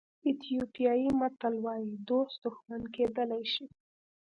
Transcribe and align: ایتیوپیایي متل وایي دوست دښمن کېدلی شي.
ایتیوپیایي 0.25 1.09
متل 1.19 1.55
وایي 1.65 1.89
دوست 2.09 2.35
دښمن 2.45 2.81
کېدلی 2.95 3.43
شي. 3.53 3.65